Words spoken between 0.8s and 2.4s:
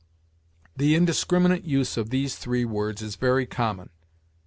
indiscriminate use of these